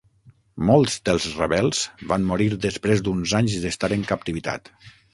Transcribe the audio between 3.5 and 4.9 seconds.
d'estar en captivitat.